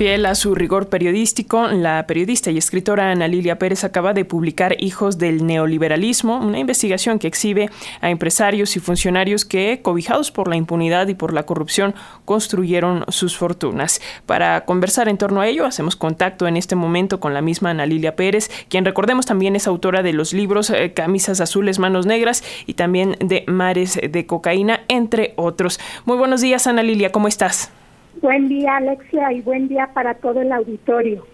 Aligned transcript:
Fiel 0.00 0.26
a 0.26 0.36
su 0.36 0.54
rigor 0.54 0.88
periodístico, 0.88 1.66
la 1.66 2.06
periodista 2.06 2.52
y 2.52 2.56
escritora 2.56 3.10
Ana 3.10 3.26
Lilia 3.26 3.58
Pérez 3.58 3.82
acaba 3.82 4.14
de 4.14 4.24
publicar 4.24 4.76
Hijos 4.78 5.18
del 5.18 5.44
Neoliberalismo, 5.44 6.38
una 6.38 6.60
investigación 6.60 7.18
que 7.18 7.26
exhibe 7.26 7.68
a 8.00 8.08
empresarios 8.08 8.76
y 8.76 8.78
funcionarios 8.78 9.44
que, 9.44 9.80
cobijados 9.82 10.30
por 10.30 10.46
la 10.46 10.54
impunidad 10.54 11.08
y 11.08 11.16
por 11.16 11.32
la 11.32 11.46
corrupción, 11.46 11.96
construyeron 12.24 13.06
sus 13.08 13.36
fortunas. 13.36 14.00
Para 14.24 14.64
conversar 14.66 15.08
en 15.08 15.18
torno 15.18 15.40
a 15.40 15.48
ello, 15.48 15.66
hacemos 15.66 15.96
contacto 15.96 16.46
en 16.46 16.56
este 16.56 16.76
momento 16.76 17.18
con 17.18 17.34
la 17.34 17.42
misma 17.42 17.70
Ana 17.70 17.84
Lilia 17.84 18.14
Pérez, 18.14 18.52
quien 18.68 18.84
recordemos 18.84 19.26
también 19.26 19.56
es 19.56 19.66
autora 19.66 20.04
de 20.04 20.12
los 20.12 20.32
libros 20.32 20.70
eh, 20.70 20.92
Camisas 20.92 21.40
Azules, 21.40 21.80
Manos 21.80 22.06
Negras 22.06 22.44
y 22.66 22.74
también 22.74 23.16
de 23.18 23.42
Mares 23.48 23.98
de 24.00 24.26
Cocaína, 24.26 24.82
entre 24.86 25.32
otros. 25.34 25.80
Muy 26.04 26.16
buenos 26.16 26.40
días, 26.40 26.68
Ana 26.68 26.84
Lilia, 26.84 27.10
¿cómo 27.10 27.26
estás? 27.26 27.72
Buen 28.20 28.48
día, 28.48 28.76
Alexia, 28.76 29.32
y 29.32 29.42
buen 29.42 29.68
día 29.68 29.90
para 29.94 30.14
todo 30.14 30.40
el 30.40 30.50
auditorio. 30.50 31.24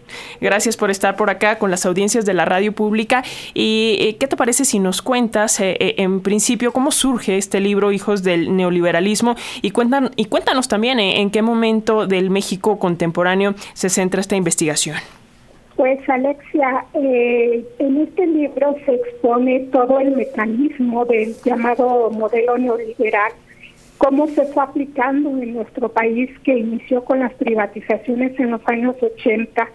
Gracias 0.41 0.77
por 0.77 0.91
estar 0.91 1.17
por 1.17 1.31
acá 1.31 1.59
con 1.59 1.71
las 1.71 1.87
audiencias 1.87 2.27
de 2.27 2.35
la 2.35 2.45
radio 2.45 2.73
pública. 2.73 3.23
¿Y 3.55 3.97
eh, 4.01 4.17
qué 4.19 4.27
te 4.27 4.37
parece 4.37 4.67
si 4.67 4.79
nos 4.79 5.01
cuentas, 5.01 5.61
eh, 5.61 5.77
eh, 5.81 5.95
en 5.99 6.21
principio, 6.21 6.73
cómo 6.73 6.91
surge 6.91 7.39
este 7.39 7.61
libro, 7.61 7.91
Hijos 7.91 8.23
del 8.23 8.55
Neoliberalismo? 8.55 9.35
Y, 9.63 9.71
cuentan, 9.71 10.11
y 10.17 10.27
cuéntanos 10.27 10.69
también 10.69 11.01
en 11.01 11.31
qué 11.31 11.41
momento 11.41 12.07
del 12.07 12.29
México 12.29 12.79
contemporáneo 12.79 13.55
se 13.73 13.89
centra 13.89 14.21
esta 14.21 14.37
investigación. 14.37 14.97
Pues 15.77 15.99
Alexia, 16.09 16.85
en 16.93 18.01
este 18.03 18.27
libro 18.27 18.77
se 18.85 18.95
expone 18.95 19.61
todo 19.73 19.99
el 19.99 20.15
mecanismo 20.15 21.05
del 21.05 21.35
llamado 21.45 22.11
modelo 22.11 22.59
neoliberal 22.59 23.33
cómo 24.05 24.27
se 24.27 24.45
fue 24.45 24.63
aplicando 24.63 25.31
en 25.31 25.55
nuestro 25.55 25.89
país, 25.89 26.31
que 26.45 26.59
inició 26.59 27.05
con 27.05 27.21
las 27.21 27.33
privatizaciones 27.35 28.39
en 28.39 28.51
los 28.51 28.61
años 28.67 28.97
80, 29.01 29.67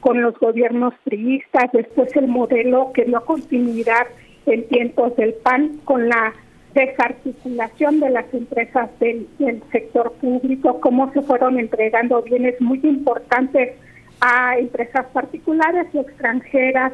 con 0.00 0.20
los 0.22 0.36
gobiernos 0.40 0.92
priistas, 1.04 1.70
después 1.72 2.14
el 2.16 2.26
modelo 2.26 2.90
que 2.92 3.04
dio 3.04 3.24
continuidad 3.24 4.08
en 4.46 4.66
tiempos 4.66 5.14
del 5.14 5.34
PAN 5.34 5.78
con 5.84 6.08
la 6.08 6.34
desarticulación 6.74 8.00
de 8.00 8.10
las 8.10 8.34
empresas 8.34 8.90
del, 8.98 9.28
sector 9.70 10.12
público, 10.14 10.80
cómo 10.80 11.12
se 11.12 11.22
fueron 11.22 11.56
entregando 11.56 12.22
bienes 12.22 12.60
muy 12.60 12.80
importantes 12.82 13.76
a 14.20 14.58
empresas 14.58 15.06
particulares 15.12 15.86
y 15.92 15.98
extranjeras, 15.98 16.92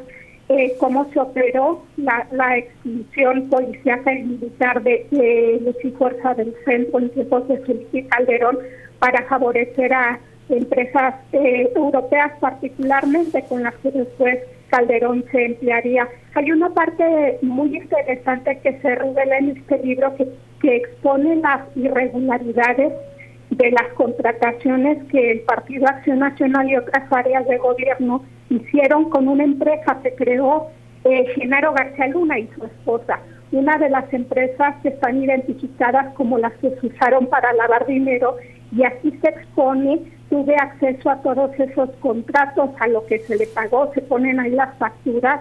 eh, 0.49 0.75
cómo 0.79 1.11
se 1.13 1.21
operó 1.21 1.83
la, 1.97 2.27
la 2.33 2.59
extinción 2.59 3.49
policíaca 3.49 4.13
y 4.13 4.25
militar 4.25 4.83
de, 4.83 5.07
de 5.11 5.75
y 5.83 5.91
Fuerza 5.93 6.35
del 6.35 6.55
Centro 6.65 6.99
en 6.99 7.11
tiempos 7.11 7.49
de 7.49 7.59
Felipe 7.59 8.07
Calderón 8.09 8.59
para 8.99 9.23
favorecer 9.25 9.93
a 9.93 10.21
empresas 10.49 11.15
eh, 11.33 11.73
europeas 11.75 12.33
particularmente 12.41 13.45
con 13.49 13.63
las 13.63 13.75
que 13.77 13.91
después 13.91 14.39
Calderón 14.69 15.25
se 15.31 15.45
emplearía. 15.47 16.09
Hay 16.35 16.51
una 16.51 16.71
parte 16.71 17.39
muy 17.43 17.77
interesante 17.77 18.59
que 18.63 18.79
se 18.81 18.95
revela 18.95 19.39
en 19.39 19.51
este 19.57 19.79
libro 19.79 20.15
que, 20.17 20.27
que 20.61 20.77
expone 20.77 21.37
las 21.37 21.61
irregularidades 21.77 22.93
de 23.51 23.71
las 23.71 23.93
contrataciones 23.95 24.99
que 25.11 25.33
el 25.33 25.41
Partido 25.41 25.87
Acción 25.87 26.21
Nacional 26.21 26.71
y 26.71 26.77
otras 26.77 27.11
áreas 27.13 27.47
de 27.47 27.59
gobierno 27.59 28.25
hicieron 28.53 29.09
con 29.11 29.29
una 29.29 29.45
empresa 29.45 29.99
que 30.03 30.15
creó 30.15 30.69
eh, 31.05 31.27
Genaro 31.35 31.73
García 31.73 32.09
Luna 32.09 32.39
y 32.39 32.49
su 32.49 32.65
esposa, 32.65 33.21
una 33.51 33.79
de 33.79 33.91
las 33.91 34.13
empresas 34.13 34.77
que 34.83 34.89
están 34.89 35.23
identificadas 35.23 36.15
como 36.15 36.39
las 36.39 36.53
que 36.55 36.71
se 36.77 36.87
usaron 36.87 37.27
para 37.27 37.53
lavar 37.55 37.87
dinero 37.87 38.37
y 38.75 38.85
así 38.85 39.11
se 39.21 39.29
expone, 39.29 40.01
tuve 40.31 40.55
acceso 40.57 41.11
a 41.11 41.21
todos 41.21 41.51
esos 41.59 41.91
contratos, 42.01 42.71
a 42.81 42.87
lo 42.89 43.05
que 43.07 43.19
se 43.21 43.37
le 43.37 43.47
pagó, 43.47 43.93
se 43.93 44.01
ponen 44.01 44.41
ahí 44.41 44.53
las 44.53 44.75
facturas 44.79 45.41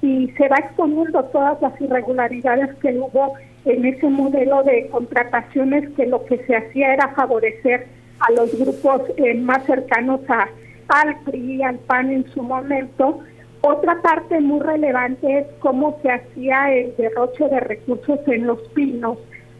y 0.00 0.28
se 0.36 0.48
va 0.48 0.56
exponiendo 0.56 1.22
todas 1.26 1.60
las 1.62 1.80
irregularidades 1.80 2.74
que 2.76 2.98
hubo 2.98 3.34
en 3.64 3.84
ese 3.84 4.08
modelo 4.08 4.64
de 4.64 4.88
contrataciones 4.88 5.88
que 5.90 6.06
lo 6.06 6.24
que 6.24 6.38
se 6.44 6.56
hacía 6.56 6.94
era 6.94 7.08
favorecer 7.08 7.86
a 8.18 8.32
los 8.32 8.52
grupos 8.58 9.02
eh, 9.16 9.34
más 9.34 9.64
cercanos 9.64 10.20
a 10.28 10.48
al 10.92 11.18
PRI 11.24 11.62
al 11.62 11.78
PAN 11.78 12.10
en 12.10 12.30
su 12.32 12.42
momento. 12.42 13.20
Otra 13.62 14.00
parte 14.02 14.40
muy 14.40 14.60
relevante 14.60 15.38
es 15.38 15.46
cómo 15.60 15.98
se 16.02 16.10
hacía 16.10 16.72
el 16.74 16.94
derroche 16.96 17.48
de 17.48 17.60
recursos 17.60 18.20
en 18.26 18.46
los 18.46 18.60
pinos 18.74 19.18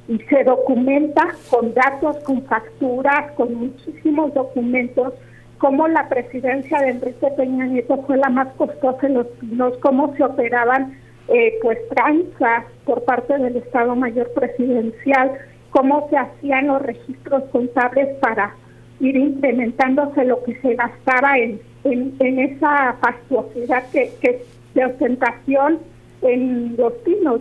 y 0.08 0.18
se 0.18 0.44
documenta 0.44 1.22
con 1.48 1.72
datos, 1.72 2.18
con 2.24 2.42
facturas, 2.42 3.32
con 3.32 3.54
muchísimos 3.54 4.34
documentos, 4.34 5.14
cómo 5.58 5.86
la 5.88 6.08
presidencia 6.08 6.80
de 6.80 6.90
Enrique 6.90 7.28
Peña 7.36 7.66
Nieto 7.66 8.02
fue 8.06 8.16
la 8.16 8.28
más 8.28 8.48
costosa 8.54 9.06
en 9.06 9.14
los 9.14 9.28
pinos, 9.40 9.78
cómo 9.78 10.14
se 10.16 10.24
operaban 10.24 10.98
eh, 11.28 11.54
pues 11.62 11.78
tranzas 11.88 12.64
por 12.84 13.04
parte 13.04 13.38
del 13.38 13.56
Estado 13.56 13.94
Mayor 13.94 14.30
Presidencial, 14.34 15.32
cómo 15.70 16.08
se 16.10 16.16
hacían 16.16 16.66
los 16.66 16.82
registros 16.82 17.44
contables 17.52 18.08
para 18.18 18.54
ir 19.02 19.16
incrementándose 19.16 20.24
lo 20.24 20.42
que 20.44 20.54
se 20.60 20.74
gastaba 20.74 21.36
en, 21.36 21.60
en, 21.84 22.38
esa 22.38 22.94
fastuosidad 23.00 23.84
que, 23.90 24.12
que 24.20 24.44
de 24.74 24.84
ostentación 24.84 25.80
en 26.22 26.76
los 26.76 26.92
pinos. 27.04 27.40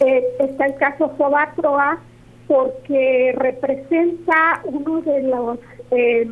Eh, 0.00 0.24
está 0.38 0.66
el 0.66 0.74
caso 0.76 1.10
Fobaproa 1.16 1.98
porque 2.46 3.34
representa 3.36 4.60
uno 4.64 5.00
de 5.00 5.22
las 5.22 5.58
eh, 5.90 6.28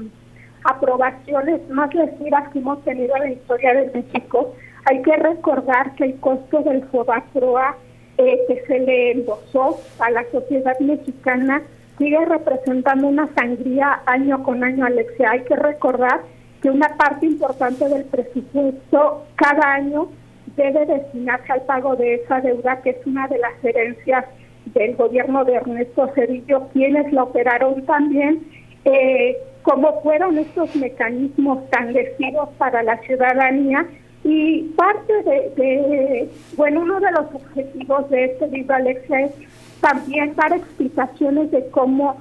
aprobaciones 0.64 1.68
más 1.70 1.94
lesivas 1.94 2.50
que 2.52 2.58
hemos 2.58 2.84
tenido 2.84 3.16
en 3.16 3.22
la 3.22 3.30
historia 3.30 3.74
de 3.74 3.90
México. 3.94 4.54
Hay 4.84 5.00
que 5.00 5.16
recordar 5.16 5.94
que 5.94 6.04
el 6.04 6.20
costo 6.20 6.60
del 6.60 6.84
Fobaproa 6.84 7.76
eh, 8.18 8.38
que 8.48 8.64
se 8.66 8.80
le 8.80 9.12
endosó 9.12 9.80
a 9.98 10.10
la 10.10 10.24
sociedad 10.30 10.78
mexicana 10.80 11.62
sigue 11.98 12.24
representando 12.24 13.08
una 13.08 13.28
sangría 13.34 14.00
año 14.06 14.42
con 14.42 14.64
año, 14.64 14.86
Alexia. 14.86 15.32
Hay 15.32 15.42
que 15.42 15.56
recordar 15.56 16.20
que 16.62 16.70
una 16.70 16.96
parte 16.96 17.26
importante 17.26 17.88
del 17.88 18.04
presupuesto 18.04 19.26
cada 19.36 19.74
año 19.74 20.08
debe 20.56 20.86
destinarse 20.86 21.52
al 21.52 21.62
pago 21.62 21.96
de 21.96 22.14
esa 22.14 22.40
deuda, 22.40 22.80
que 22.82 22.90
es 22.90 23.06
una 23.06 23.28
de 23.28 23.38
las 23.38 23.62
herencias 23.62 24.24
del 24.66 24.96
gobierno 24.96 25.44
de 25.44 25.54
Ernesto 25.54 26.10
Cedillo, 26.14 26.68
quienes 26.72 27.12
la 27.12 27.24
operaron 27.24 27.84
también. 27.84 28.42
Eh, 28.84 29.36
cómo 29.62 30.00
fueron 30.02 30.38
estos 30.38 30.74
mecanismos 30.76 31.68
tan 31.70 31.92
lesivos 31.92 32.48
para 32.56 32.82
la 32.82 32.96
ciudadanía 32.98 33.86
y 34.24 34.62
parte 34.76 35.12
de, 35.24 35.52
de, 35.56 36.30
bueno, 36.56 36.82
uno 36.82 37.00
de 37.00 37.10
los 37.10 37.34
objetivos 37.34 38.08
de 38.10 38.24
este 38.24 38.48
libro, 38.48 38.74
Alexia, 38.76 39.20
es 39.20 39.32
también 39.80 40.34
dar 40.34 40.52
explicaciones 40.52 41.50
de 41.50 41.68
cómo 41.70 42.16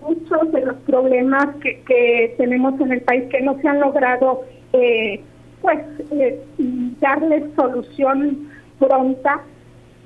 muchos 0.00 0.52
de 0.52 0.66
los 0.66 0.76
problemas 0.78 1.56
que, 1.56 2.34
tenemos 2.36 2.80
en 2.80 2.92
el 2.92 3.02
país 3.02 3.24
que 3.30 3.40
no 3.42 3.58
se 3.60 3.68
han 3.68 3.80
logrado 3.80 4.42
eh, 4.72 5.20
pues 5.60 5.78
eh, 6.12 6.40
darles 7.00 7.44
solución 7.54 8.48
pronta 8.78 9.42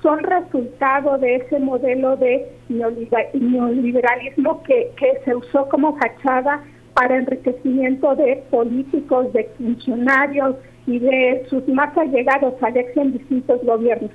son 0.01 0.19
resultado 0.19 1.17
de 1.17 1.37
ese 1.37 1.59
modelo 1.59 2.17
de 2.17 2.45
neoliberalismo 2.69 4.61
que, 4.63 4.91
que 4.97 5.19
se 5.23 5.35
usó 5.35 5.67
como 5.69 5.97
fachada 5.97 6.63
para 6.93 7.17
enriquecimiento 7.17 8.15
de 8.15 8.43
políticos, 8.49 9.31
de 9.33 9.45
funcionarios 9.57 10.55
y 10.87 10.99
de 10.99 11.45
sus 11.49 11.67
más 11.67 11.95
allegados, 11.97 12.53
Alex, 12.61 12.95
en 12.97 13.13
distintos 13.13 13.63
gobiernos. 13.63 14.11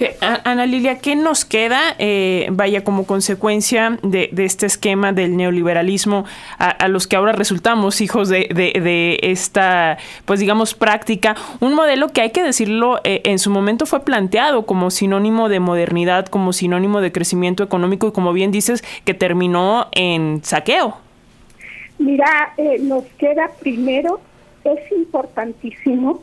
Eh, 0.00 0.16
Ana 0.20 0.66
Lilia, 0.66 0.98
¿qué 0.98 1.16
nos 1.16 1.44
queda, 1.44 1.94
eh, 1.98 2.48
vaya, 2.50 2.84
como 2.84 3.06
consecuencia 3.06 3.98
de, 4.02 4.30
este 4.36 4.66
esquema 4.66 5.12
del 5.12 5.36
neoliberalismo 5.36 6.24
a, 6.58 6.88
los 6.88 7.06
que 7.06 7.16
ahora 7.16 7.32
resultamos 7.32 8.00
hijos 8.00 8.28
de, 8.28 9.18
esta, 9.22 9.98
pues 10.24 10.40
digamos, 10.40 10.74
práctica? 10.74 11.36
Un 11.60 11.74
modelo 11.74 12.08
que 12.08 12.20
hay 12.20 12.30
que 12.30 12.42
decirlo, 12.42 13.00
eh, 13.04 13.22
en 13.24 13.38
su 13.38 13.50
momento 13.50 13.86
fue 13.86 14.04
planteado 14.04 14.66
como 14.66 14.90
sinónimo 14.90 15.48
de 15.48 15.60
modernidad, 15.60 16.26
como 16.26 16.52
sinónimo 16.52 17.00
de 17.00 17.12
crecimiento 17.12 17.62
económico 17.62 18.08
y 18.08 18.12
como 18.12 18.32
bien 18.32 18.50
dices, 18.50 18.84
que 19.04 19.14
terminó 19.14 19.88
en 19.92 20.40
saqueo. 20.44 20.98
Mira, 21.98 22.54
nos 22.80 23.04
queda 23.18 23.50
primero, 23.60 24.20
es 24.64 24.92
importantísimo 24.92 26.22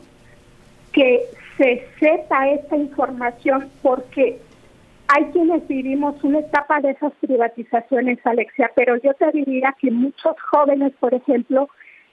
que 0.93 1.21
se 1.57 1.87
sepa 1.99 2.49
esta 2.49 2.75
información 2.75 3.69
porque 3.81 4.39
hay 5.07 5.25
quienes 5.25 5.67
vivimos 5.67 6.21
una 6.23 6.39
etapa 6.39 6.81
de 6.81 6.91
esas 6.91 7.13
privatizaciones, 7.21 8.19
Alexia, 8.25 8.71
pero 8.75 8.97
yo 8.97 9.13
te 9.13 9.31
diría 9.31 9.75
que 9.79 9.91
muchos 9.91 10.35
jóvenes, 10.51 10.93
por 10.99 11.13
ejemplo, 11.13 11.69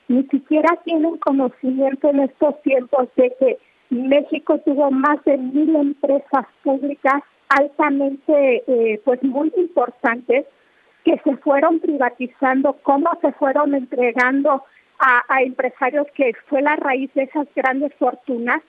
ni 0.08 0.24
siquiera 0.24 0.76
tienen 0.84 1.16
conocimiento 1.18 2.10
en 2.10 2.20
estos 2.20 2.60
tiempos 2.62 3.08
de 3.16 3.32
que 3.38 3.58
México 3.90 4.58
tuvo 4.58 4.90
más 4.90 5.22
de 5.24 5.38
mil 5.38 5.74
empresas 5.74 6.46
públicas 6.62 7.22
altamente, 7.48 8.62
eh, 8.66 9.00
pues 9.04 9.22
muy 9.22 9.52
importantes, 9.56 10.46
que 11.04 11.18
se 11.24 11.36
fueron 11.38 11.80
privatizando, 11.80 12.78
cómo 12.82 13.10
se 13.20 13.32
fueron 13.32 13.74
entregando 13.74 14.64
a, 14.98 15.42
empresarios 15.42 16.06
que 16.14 16.32
fue 16.46 16.62
la 16.62 16.76
raíz 16.76 17.12
de 17.14 17.24
esas 17.24 17.48
grandes 17.56 17.92
fortunas, 17.94 18.62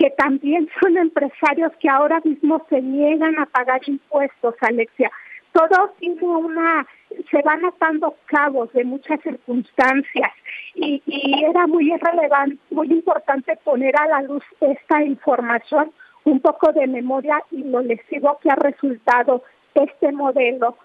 que 0.00 0.08
también 0.12 0.66
son 0.80 0.96
empresarios 0.96 1.72
que 1.78 1.90
ahora 1.90 2.22
mismo 2.24 2.64
se 2.70 2.80
niegan 2.80 3.38
a 3.38 3.44
pagar 3.44 3.82
impuestos, 3.86 4.54
Alexia. 4.62 5.10
Todo 5.52 5.92
tiene 5.98 6.22
una, 6.22 6.86
se 7.30 7.42
van 7.42 7.66
atando 7.66 8.14
cabos 8.24 8.72
de 8.72 8.84
muchas 8.84 9.20
circunstancias 9.20 10.32
y, 10.74 11.02
y 11.04 11.44
era 11.44 11.66
muy 11.66 11.94
relevante, 11.94 12.56
muy 12.70 12.90
importante 12.90 13.58
poner 13.62 13.94
a 14.00 14.06
la 14.06 14.22
luz 14.22 14.42
esta 14.62 15.04
información, 15.04 15.92
un 16.24 16.40
poco 16.40 16.72
de 16.72 16.86
memoria 16.86 17.42
y 17.50 17.62
lo 17.62 17.82
lesivo 17.82 18.38
que 18.42 18.48
ha 18.48 18.56
resultado 18.56 19.42
este 19.74 20.12
modelo, 20.12 20.78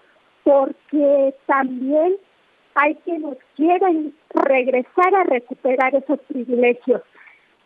porque 0.44 1.34
también 1.46 2.16
hay 2.74 2.96
quienes 2.96 3.38
quieren 3.56 4.14
regresar 4.34 5.14
a 5.14 5.24
recuperar 5.24 5.94
esos 5.94 6.20
privilegios. 6.28 7.00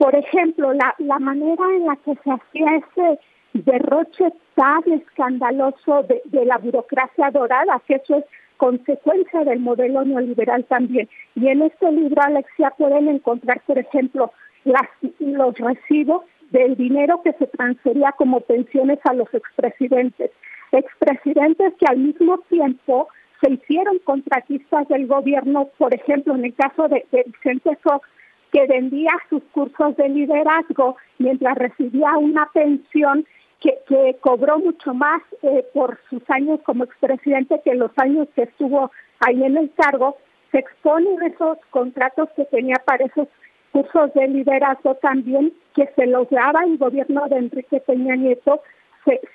Por 0.01 0.17
ejemplo, 0.17 0.73
la, 0.73 0.95
la 0.97 1.19
manera 1.19 1.63
en 1.77 1.85
la 1.85 1.95
que 1.97 2.15
se 2.25 2.31
hacía 2.31 2.77
ese 2.77 3.21
derroche 3.53 4.33
tan 4.55 4.83
escandaloso 4.91 6.05
de, 6.05 6.23
de 6.25 6.47
la 6.47 6.57
burocracia 6.57 7.31
dorada, 7.31 7.83
que 7.87 7.97
eso 7.97 8.17
es 8.17 8.25
consecuencia 8.57 9.45
del 9.45 9.61
modelo 9.61 10.03
neoliberal 10.03 10.65
también. 10.65 11.07
Y 11.35 11.49
en 11.49 11.61
este 11.61 11.93
libro, 11.93 12.23
Alexia, 12.23 12.73
pueden 12.79 13.09
encontrar, 13.09 13.61
por 13.67 13.79
ejemplo, 13.79 14.33
los 14.65 15.55
recibos 15.59 16.25
del 16.51 16.77
dinero 16.77 17.21
que 17.23 17.35
se 17.35 17.49
transfería 17.49 18.13
como 18.13 18.41
pensiones 18.41 19.01
a 19.05 19.13
los 19.13 19.29
expresidentes. 19.35 20.31
Expresidentes 20.73 21.75
que 21.79 21.87
al 21.91 21.99
mismo 21.99 22.39
tiempo 22.49 23.09
se 23.43 23.53
hicieron 23.53 23.99
contratistas 23.99 24.89
del 24.89 25.07
gobierno, 25.07 25.69
por 25.77 25.93
ejemplo, 25.93 26.35
en 26.35 26.47
el 26.47 26.55
caso 26.55 26.89
de, 26.89 27.05
Vicente 27.27 27.77
Fox, 27.83 28.09
que 28.53 28.67
vendía 28.67 29.13
sus 29.29 29.43
cursos 29.53 29.97
de 29.97 30.09
liderazgo 30.09 30.97
mientras 31.19 31.57
recibía 31.57 32.17
una 32.17 32.47
pensión 32.53 33.25
que, 33.61 34.17
cobró 34.21 34.59
mucho 34.59 34.95
más 34.95 35.21
eh, 35.43 35.65
por 35.75 35.99
sus 36.09 36.23
años 36.31 36.61
como 36.65 36.85
expresidente 36.85 37.61
que 37.65 37.75
los 37.75 37.91
años 37.97 38.29
que 38.35 38.43
estuvo 38.45 38.91
ahí 39.21 39.43
en 39.45 39.57
el 39.57 39.71
cargo, 39.75 40.17
se 40.51 40.59
exponen 40.59 41.23
esos 41.23 41.59
contratos 41.71 42.29
que 42.35 42.45
tenía 42.47 42.77
para 42.85 43.05
esos 43.05 43.29
cursos 43.71 44.13
de 44.15 44.27
liderazgo 44.29 44.95
también 44.97 45.53
que 45.75 45.89
se 45.95 46.07
los 46.07 46.29
daba 46.31 46.65
el 46.65 46.79
gobierno 46.79 47.29
de 47.29 47.37
Enrique 47.37 47.81
Peña 47.81 48.17
Nieto 48.17 48.63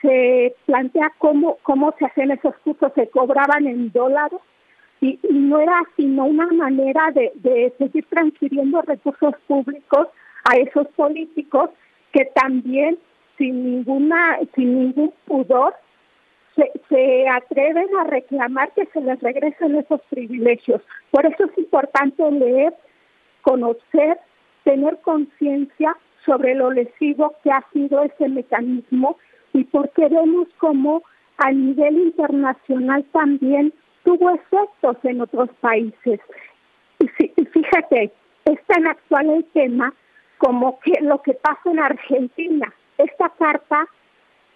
se, 0.01 0.55
plantea 0.65 1.11
cómo, 1.17 1.57
cómo 1.63 1.93
se 1.97 2.05
hacen 2.05 2.31
esos 2.31 2.55
cursos, 2.57 2.91
se 2.95 3.09
cobraban 3.09 3.65
en 3.67 3.91
dólares 3.91 4.39
y, 5.01 5.19
no 5.29 5.59
era 5.59 5.81
sino 5.95 6.25
una 6.25 6.47
manera 6.47 7.11
de, 7.11 7.73
seguir 7.77 8.05
transfiriendo 8.09 8.81
recursos 8.81 9.33
públicos 9.47 10.07
a 10.45 10.57
esos 10.57 10.87
políticos 10.89 11.69
que 12.11 12.25
también 12.35 12.97
sin 13.37 13.63
ninguna 13.63 14.39
sin 14.55 14.79
ningún 14.79 15.13
pudor 15.25 15.75
se, 16.55 16.71
se, 16.87 17.27
atreven 17.27 17.87
a 17.99 18.05
reclamar 18.05 18.71
que 18.73 18.85
se 18.87 19.01
les 19.01 19.19
regresen 19.19 19.75
esos 19.75 19.99
privilegios. 20.09 20.81
Por 21.11 21.25
eso 21.25 21.43
es 21.43 21.57
importante 21.57 22.31
leer, 22.31 22.73
conocer, 23.41 24.17
tener 24.63 24.97
conciencia 25.01 25.97
sobre 26.25 26.55
lo 26.55 26.71
lesivo 26.71 27.35
que 27.43 27.51
ha 27.51 27.63
sido 27.73 28.03
ese 28.03 28.29
mecanismo 28.29 29.17
y 29.53 29.65
porque 29.65 30.07
vemos 30.07 30.47
cómo 30.57 31.03
a 31.37 31.51
nivel 31.51 31.97
internacional 31.97 33.03
también 33.11 33.73
tuvo 34.05 34.29
efectos 34.29 34.97
en 35.03 35.19
otros 35.19 35.49
países. 35.59 36.21
Y 36.99 37.45
fíjate, 37.45 38.13
es 38.45 38.63
tan 38.67 38.87
actual 38.87 39.29
el 39.29 39.45
tema 39.45 39.93
como 40.37 40.79
que 40.79 40.93
lo 41.01 41.21
que 41.21 41.33
pasa 41.33 41.71
en 41.71 41.79
Argentina. 41.79 42.73
Esta 42.97 43.29
carta 43.37 43.85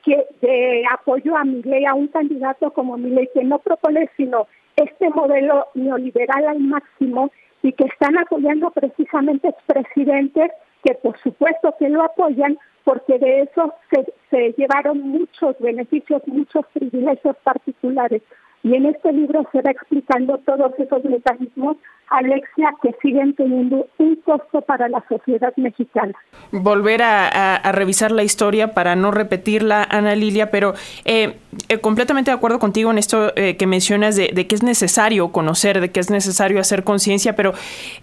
que 0.03 0.25
de 0.41 0.83
apoyo 0.89 1.35
a 1.35 1.43
Milei, 1.43 1.85
a 1.85 1.93
un 1.93 2.07
candidato 2.07 2.71
como 2.71 2.97
Milei, 2.97 3.29
que 3.33 3.43
no 3.43 3.59
propone 3.59 4.09
sino 4.15 4.47
este 4.77 5.09
modelo 5.09 5.67
neoliberal 5.73 6.47
al 6.47 6.59
máximo 6.59 7.31
y 7.61 7.73
que 7.73 7.85
están 7.85 8.17
apoyando 8.17 8.71
precisamente 8.71 9.49
expresidentes 9.49 10.51
que 10.83 10.93
por 10.95 11.19
supuesto 11.19 11.75
que 11.77 11.89
lo 11.89 12.03
apoyan, 12.03 12.57
porque 12.85 13.19
de 13.19 13.41
eso 13.41 13.73
se, 13.91 14.13
se 14.29 14.53
llevaron 14.57 15.01
muchos 15.01 15.59
beneficios, 15.59 16.21
muchos 16.27 16.65
privilegios 16.73 17.35
particulares. 17.43 18.21
Y 18.63 18.75
en 18.75 18.85
este 18.87 19.13
libro 19.13 19.47
se 19.51 19.61
va 19.61 19.71
explicando 19.71 20.37
todos 20.39 20.73
esos 20.77 21.03
mecanismos, 21.05 21.77
Alexia, 22.09 22.73
que 22.81 22.93
siguen 23.01 23.33
teniendo 23.35 23.87
un 23.99 24.17
costo 24.17 24.61
para 24.61 24.89
la 24.89 25.03
sociedad 25.07 25.53
mexicana. 25.55 26.13
Volver 26.51 27.01
a, 27.03 27.71
revisar 27.71 28.11
la 28.11 28.23
historia 28.23 28.73
para 28.73 28.95
no 28.95 29.11
repetirla, 29.11 29.87
Ana 29.89 30.15
Lilia, 30.15 30.51
pero 30.51 30.73
eh, 31.05 31.37
eh, 31.69 31.77
completamente 31.79 32.31
de 32.31 32.35
acuerdo 32.35 32.59
contigo 32.59 32.91
en 32.91 32.97
esto 32.97 33.31
eh, 33.35 33.55
que 33.55 33.67
mencionas 33.67 34.15
de, 34.17 34.47
que 34.47 34.55
es 34.55 34.63
necesario 34.63 35.31
conocer, 35.31 35.79
de 35.79 35.91
que 35.91 36.01
es 36.01 36.09
necesario 36.09 36.59
hacer 36.59 36.83
conciencia, 36.83 37.35
pero, 37.35 37.53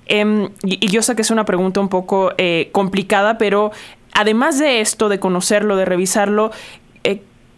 em, 0.06 0.48
y, 0.62 0.86
yo 0.88 1.02
sé 1.02 1.16
que 1.16 1.22
es 1.22 1.30
una 1.30 1.44
pregunta 1.44 1.80
un 1.80 1.88
poco 1.88 2.32
complicada, 2.72 3.36
pero 3.36 3.72
además 4.14 4.58
de 4.58 4.80
esto, 4.80 5.08
de 5.08 5.20
conocerlo, 5.20 5.76
de 5.76 5.84
revisarlo, 5.84 6.50
eh, 6.50 6.85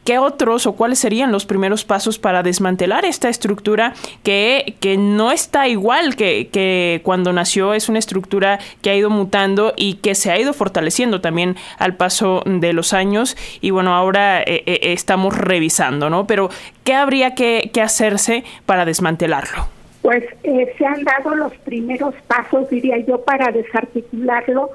¿qué 0.09 0.19
otros 0.19 0.67
o 0.67 0.73
cuáles 0.73 1.01
serían 1.01 1.33
los 1.33 1.45
primeros 1.45 1.85
pasos 1.85 2.19
para 2.19 2.43
desmantelar 2.43 3.05
esta 3.05 3.29
estructura 3.29 3.93
que, 4.23 4.77
que 4.81 4.97
no 4.97 5.33
está 5.33 5.69
igual 5.69 6.17
que, 6.17 6.49
que, 6.49 7.03
cuando 7.05 7.35
nació? 7.35 7.75
Es 7.75 7.91
una 7.91 7.99
estructura 7.99 8.59
que 8.81 8.89
ha 8.89 8.95
ido 8.95 9.11
mutando 9.11 9.75
y 9.77 9.97
que 9.97 10.15
se 10.15 10.31
ha 10.31 10.39
ido 10.39 10.55
fortaleciendo 10.55 11.21
también 11.21 11.57
al 11.79 11.95
paso 11.97 12.43
de 12.47 12.73
los 12.73 12.95
años 12.95 13.37
y 13.61 13.69
bueno, 13.69 13.95
ahora 13.95 14.41
eh, 14.41 14.63
eh, 14.65 14.79
estamos 14.95 15.37
revisando, 15.37 16.09
¿no? 16.09 16.27
Pero, 16.27 16.49
¿qué 16.85 16.95
habría 16.95 17.35
que, 17.35 17.71
que 17.75 17.83
hacerse 17.83 18.45
para 18.65 18.87
desmantelarlo? 18.87 19.67
Pues 20.01 20.25
se 20.43 20.87
han 20.87 21.05
dado 21.05 21.35
los 21.35 21.53
primeros 21.59 22.15
pasos, 22.27 22.71
diría 22.71 22.97
yo, 22.97 23.21
para 23.21 23.53
desarticularlo 23.53 24.71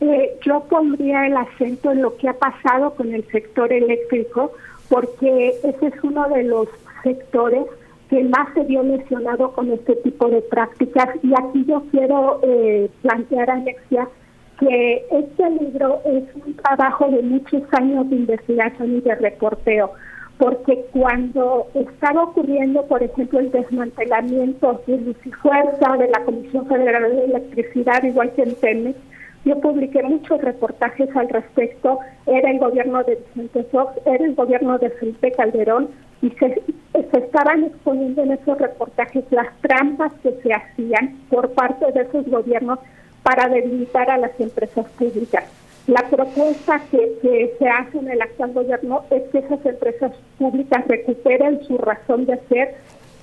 eh, 0.00 0.36
yo 0.42 0.64
pondría 0.64 1.26
el 1.26 1.36
acento 1.36 1.92
en 1.92 2.02
lo 2.02 2.16
que 2.18 2.28
ha 2.28 2.34
pasado 2.34 2.94
con 2.94 3.14
el 3.14 3.24
sector 3.30 3.72
eléctrico, 3.72 4.52
porque 4.88 5.54
ese 5.62 5.86
es 5.86 5.94
uno 6.02 6.28
de 6.28 6.44
los 6.44 6.68
sectores 7.02 7.66
que 8.10 8.22
más 8.24 8.52
se 8.54 8.64
vio 8.64 8.82
lesionado 8.82 9.52
con 9.52 9.70
este 9.72 9.96
tipo 9.96 10.28
de 10.28 10.40
prácticas. 10.42 11.08
Y 11.22 11.32
aquí 11.32 11.64
yo 11.66 11.82
quiero 11.90 12.40
eh, 12.42 12.90
plantear, 13.02 13.50
Alexia, 13.50 14.08
que 14.58 15.04
este 15.10 15.50
libro 15.50 16.00
es 16.04 16.24
un 16.34 16.54
trabajo 16.54 17.08
de 17.08 17.22
muchos 17.22 17.62
años 17.72 18.08
de 18.10 18.16
investigación 18.16 18.96
y 18.96 19.00
de 19.00 19.14
reporteo, 19.16 19.92
porque 20.38 20.84
cuando 20.92 21.66
estaba 21.74 22.24
ocurriendo, 22.24 22.84
por 22.86 23.02
ejemplo, 23.02 23.40
el 23.40 23.50
desmantelamiento 23.50 24.80
de 24.86 24.98
Luz 24.98 25.16
y 25.24 25.30
Fuerza, 25.32 25.96
de 25.96 26.08
la 26.08 26.24
Comisión 26.24 26.66
Federal 26.66 27.02
de 27.02 27.24
Electricidad, 27.24 28.02
igual 28.02 28.32
que 28.32 28.42
en 28.42 28.54
Pemex, 28.54 28.98
yo 29.44 29.60
publiqué 29.60 30.02
muchos 30.02 30.40
reportajes 30.40 31.14
al 31.14 31.28
respecto. 31.28 31.98
Era 32.26 32.50
el 32.50 32.58
gobierno 32.58 33.02
de 33.04 33.16
Vicente 33.16 33.64
Fox, 33.70 33.92
era 34.06 34.24
el 34.24 34.34
gobierno 34.34 34.78
de 34.78 34.90
Felipe 34.90 35.32
Calderón 35.32 35.88
y 36.22 36.30
se, 36.30 36.62
estaban 36.92 37.64
exponiendo 37.64 38.22
en 38.22 38.32
esos 38.32 38.58
reportajes 38.58 39.24
las 39.30 39.48
trampas 39.60 40.12
que 40.22 40.32
se 40.42 40.52
hacían 40.52 41.18
por 41.28 41.50
parte 41.52 41.92
de 41.92 42.02
esos 42.02 42.26
gobiernos 42.26 42.78
para 43.22 43.48
debilitar 43.48 44.10
a 44.10 44.18
las 44.18 44.38
empresas 44.40 44.86
públicas. 44.98 45.44
La 45.86 46.08
propuesta 46.08 46.80
que, 46.90 47.54
se 47.58 47.68
hace 47.68 47.98
en 47.98 48.08
el 48.08 48.22
actual 48.22 48.52
gobierno 48.54 49.04
es 49.10 49.22
que 49.24 49.38
esas 49.38 49.64
empresas 49.66 50.12
públicas 50.38 50.82
recuperen 50.88 51.62
su 51.66 51.76
razón 51.76 52.24
de 52.24 52.38
ser, 52.48 52.76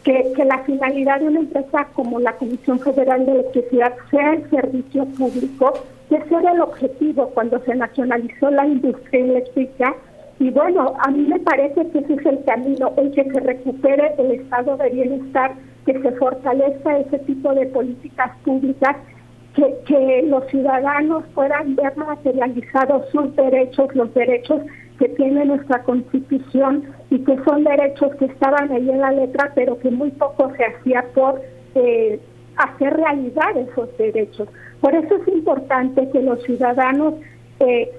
que, 0.04 0.32
que 0.36 0.46
la 0.46 0.60
finalidad 0.60 1.20
de 1.20 1.28
una 1.28 1.40
empresa 1.40 1.88
como 1.94 2.20
la 2.20 2.34
Comisión 2.34 2.80
Federal 2.80 3.26
de 3.26 3.32
Electricidad 3.32 3.94
sea 4.12 4.34
el 4.34 4.48
servicio 4.52 5.06
público 5.06 5.74
ese 6.16 6.36
era 6.36 6.52
el 6.52 6.62
objetivo 6.62 7.30
cuando 7.30 7.60
se 7.64 7.76
nacionalizó 7.76 8.52
la 8.52 8.68
industria 8.68 9.24
eléctrica. 9.24 9.96
Y 10.40 10.50
bueno, 10.50 10.96
a 11.00 11.12
mí 11.12 11.26
me 11.28 11.40
parece 11.40 11.88
que 11.90 12.00
ese 12.00 12.14
es 12.16 12.26
el 12.26 12.44
camino, 12.46 12.94
el 12.98 13.12
que 13.12 13.24
se 13.24 13.40
recupere 13.40 14.14
el 14.18 14.32
estado 14.32 14.76
de 14.78 14.90
bienestar, 14.90 15.54
que 15.86 16.00
se 16.02 16.12
fortalezca 16.14 16.98
ese 16.98 17.20
tipo 17.20 17.54
de 17.54 17.68
políticas 17.68 18.32
públicas, 18.44 18.98
que, 19.56 19.76
que 19.86 20.24
los 20.28 20.46
ciudadanos 20.48 21.24
puedan 21.36 21.76
ver 21.76 21.96
materializados 21.96 23.10
sus 23.12 23.36
derechos, 23.36 23.94
los 23.96 24.14
derechos 24.14 24.62
que 24.98 25.10
tiene 25.10 25.46
nuestra 25.46 25.82
constitución 25.84 26.84
y 27.10 27.20
que 27.20 27.36
son 27.44 27.64
derechos 27.64 28.16
que 28.16 28.26
estaban 28.26 28.72
ahí 28.72 28.90
en 28.90 29.02
la 29.02 29.12
letra, 29.12 29.52
pero 29.56 29.80
que 29.80 29.90
muy 29.90 30.12
poco 30.12 30.52
se 30.58 30.66
hacía 30.66 31.06
por 31.14 31.42
eh, 31.76 32.20
hacer 32.58 32.94
realidad 32.94 33.58
esos 33.58 33.96
derechos. 33.98 34.48
Por 34.80 34.96
eso 34.96 35.16
es 35.16 35.28
importante 35.28 36.10
que 36.10 36.22
los 36.22 36.42
ciudadanos 36.44 37.16
eh, 37.60 37.92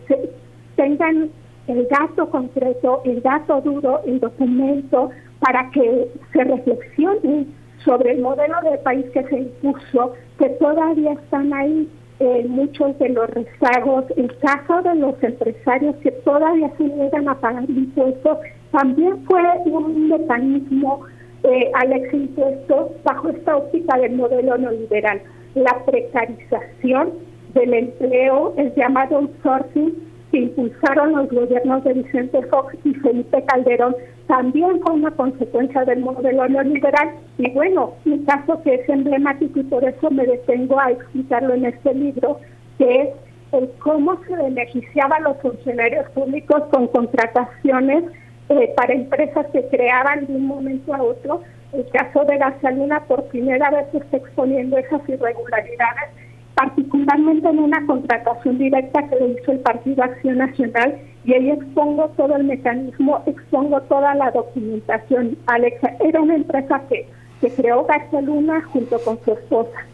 tengan 0.77 1.31
el 1.69 1.87
dato 1.89 2.29
concreto, 2.29 3.03
el 3.05 3.23
dato 3.23 3.61
duro, 3.61 4.01
el 4.07 4.21
documento, 4.21 5.11
para 5.39 5.71
que 5.71 6.09
se 6.33 6.45
reflexione 6.45 7.47
sobre 7.85 8.13
el 8.13 8.21
modelo 8.21 8.57
de 8.71 8.79
país 8.79 9.07
que 9.13 9.25
se 9.25 9.39
impuso, 9.39 10.15
que 10.39 10.49
todavía 10.51 11.13
están 11.13 11.53
ahí 11.53 11.89
eh, 12.21 12.47
muchos 12.49 12.97
de 12.99 13.09
los 13.09 13.29
rezagos, 13.31 14.05
el 14.17 14.37
caso 14.39 14.83
de 14.83 14.95
los 14.95 15.21
empresarios 15.23 15.97
que 15.97 16.13
todavía 16.13 16.71
se 16.79 16.85
niegan 16.85 17.29
a 17.29 17.35
pagar 17.35 17.69
impuestos, 17.69 18.39
también 18.71 19.25
fue 19.25 19.43
un 19.67 20.09
mecanismo 20.09 21.01
eh, 21.45 21.71
ex 21.91 22.15
impuesto 22.15 22.95
bajo 23.05 23.31
esta 23.31 23.57
óptica 23.57 23.99
del 23.99 24.13
modelo 24.13 24.57
neoliberal. 24.59 25.21
La 25.55 25.85
precarización 25.85 27.11
del 27.55 27.75
empleo, 27.75 28.55
el 28.57 28.75
llamado 28.75 29.19
outsourcing, 29.19 30.13
que 30.31 30.39
impulsaron 30.39 31.13
los 31.13 31.29
gobiernos 31.29 31.85
de 31.85 31.93
Vicente 31.93 32.43
Fox 32.47 32.75
y 32.85 32.95
Felipe 32.95 33.45
Calderón, 33.45 33.95
también 34.27 34.81
fue 34.81 34.95
una 34.95 35.11
consecuencia 35.11 35.85
del 35.85 36.01
modelo 36.01 36.49
neoliberal. 36.49 37.11
Y 37.37 37.51
bueno, 37.51 37.93
un 38.07 38.25
caso 38.25 38.63
que 38.63 38.75
es 38.75 38.89
emblemático 38.89 39.61
y 39.61 39.65
por 39.65 39.85
eso 39.85 40.11
me 40.11 40.25
detengo 40.25 40.81
a 40.81 40.93
explicarlo 40.93 41.53
en 41.53 41.67
este 41.67 41.93
libro, 41.93 42.41
que 42.79 43.03
es 43.03 43.09
el 43.53 43.71
cómo 43.81 44.19
se 44.27 44.35
beneficiaba 44.35 45.17
a 45.17 45.21
los 45.21 45.37
funcionarios 45.43 46.09
públicos 46.11 46.63
con 46.71 46.87
contrataciones 46.89 48.05
eh, 48.53 48.73
para 48.77 48.95
empresas 48.95 49.47
que 49.53 49.67
creaban 49.69 50.27
de 50.27 50.35
un 50.35 50.47
momento 50.47 50.95
a 50.95 51.03
otro. 51.03 51.43
El 51.73 51.87
caso 51.91 52.25
de 52.25 52.37
Gasolina 52.39 53.05
por 53.05 53.25
primera 53.25 53.71
vez 53.71 53.87
está 53.95 54.19
exponiendo 54.19 54.77
esas 54.77 55.01
irregularidades 55.09 56.11
particularmente 56.55 57.49
en 57.49 57.59
una 57.59 57.85
contratación 57.87 58.59
directa 58.59 59.09
que 59.09 59.17
lo 59.17 59.29
hizo 59.29 59.53
el 59.53 59.61
Partido 59.61 60.03
Acción 60.05 60.39
Nacional 60.39 60.99
y 61.25 61.35
ahí 61.35 61.51
expongo 61.51 62.09
todo 62.17 62.37
el 62.37 62.45
mecanismo, 62.45 63.23
expongo 63.27 63.81
toda 63.83 64.15
la 64.15 64.31
documentación. 64.31 65.37
Alexa, 65.47 65.97
era 66.01 66.21
una 66.21 66.37
empresa 66.37 66.83
que, 66.89 67.09
que 67.41 67.51
creó 67.51 67.85
García 67.85 68.21
Luna 68.21 68.63
junto 68.73 68.99
con 69.01 69.19
su 69.25 69.33
esposa. 69.33 69.87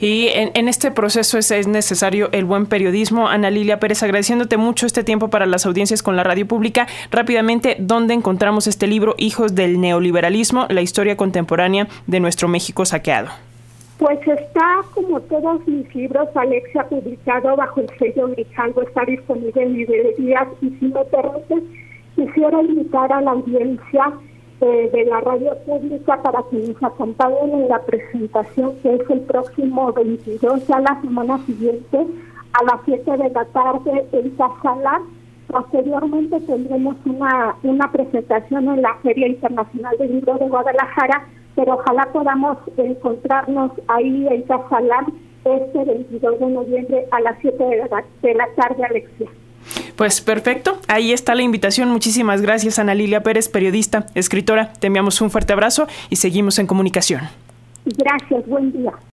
Y 0.00 0.28
en, 0.34 0.68
este 0.68 0.90
proceso 0.90 1.38
es, 1.38 1.50
es, 1.50 1.66
necesario 1.66 2.28
el 2.32 2.44
buen 2.44 2.66
periodismo. 2.66 3.28
Ana 3.28 3.50
Lilia 3.50 3.78
Pérez, 3.78 4.02
agradeciéndote 4.02 4.56
mucho 4.56 4.86
este 4.86 5.04
tiempo 5.04 5.28
para 5.28 5.46
las 5.46 5.66
audiencias 5.66 6.02
con 6.02 6.16
la 6.16 6.24
radio 6.24 6.46
pública. 6.46 6.86
Rápidamente, 7.10 7.76
¿dónde 7.78 8.14
encontramos 8.14 8.66
este 8.66 8.86
libro, 8.86 9.14
Hijos 9.18 9.54
del 9.54 9.80
Neoliberalismo, 9.80 10.66
la 10.68 10.82
historia 10.82 11.16
contemporánea 11.16 11.86
de 12.06 12.20
nuestro 12.20 12.48
México 12.48 12.84
saqueado? 12.84 13.30
Pues 13.98 14.18
está, 14.26 14.80
como 14.94 15.20
todos 15.20 15.64
mis 15.68 15.94
libros, 15.94 16.28
Alexia, 16.34 16.82
publicado 16.88 17.54
bajo 17.54 17.80
el 17.80 17.88
sello 18.00 18.28
Grijalvo, 18.28 18.82
está 18.82 19.04
disponible 19.04 19.62
en 19.62 19.74
librerías 19.74 20.48
y 20.60 20.70
si 20.70 20.86
me 20.86 21.04
permite, 21.04 21.62
quisiera 22.16 22.60
invitar 22.62 23.12
a 23.12 23.20
la 23.20 23.30
audiencia 23.30 24.12
de 24.66 25.04
la 25.06 25.20
radio 25.20 25.56
pública 25.66 26.22
para 26.22 26.42
que 26.50 26.56
nos 26.56 26.82
acompañen 26.82 27.52
en 27.52 27.68
la 27.68 27.80
presentación 27.80 28.76
que 28.82 28.94
es 28.94 29.10
el 29.10 29.20
próximo 29.20 29.92
22, 29.92 30.66
ya 30.66 30.80
la 30.80 31.00
semana 31.00 31.38
siguiente, 31.46 31.98
a 31.98 32.64
las 32.64 32.80
7 32.84 33.10
de 33.10 33.30
la 33.30 33.44
tarde 33.46 34.06
en 34.12 34.30
Casalar. 34.30 35.00
Posteriormente 35.48 36.40
tendremos 36.40 36.96
una, 37.04 37.56
una 37.62 37.90
presentación 37.90 38.68
en 38.68 38.82
la 38.82 38.94
Feria 39.02 39.26
Internacional 39.28 39.96
del 39.98 40.12
Libro 40.12 40.38
de 40.38 40.48
Guadalajara 40.48 41.26
pero 41.54 41.74
ojalá 41.74 42.08
podamos 42.12 42.58
encontrarnos 42.76 43.72
ahí 43.88 44.26
en 44.28 44.42
Casalán 44.42 45.06
este 45.44 45.84
22 45.84 46.38
de 46.38 46.46
noviembre 46.46 47.06
a 47.10 47.20
las 47.20 47.38
7 47.40 47.62
de 47.62 47.76
la, 47.76 48.04
de 48.22 48.34
la 48.34 48.48
tarde, 48.54 48.84
Alexia. 48.84 49.28
Pues 50.02 50.20
perfecto, 50.20 50.80
ahí 50.88 51.12
está 51.12 51.36
la 51.36 51.42
invitación. 51.42 51.88
Muchísimas 51.88 52.42
gracias, 52.42 52.80
Ana 52.80 52.92
Lilia 52.92 53.22
Pérez, 53.22 53.48
periodista, 53.48 54.06
escritora. 54.16 54.72
Te 54.72 54.88
enviamos 54.88 55.20
un 55.20 55.30
fuerte 55.30 55.52
abrazo 55.52 55.86
y 56.10 56.16
seguimos 56.16 56.58
en 56.58 56.66
comunicación. 56.66 57.20
Gracias, 57.84 58.44
buen 58.48 58.72
día. 58.72 58.90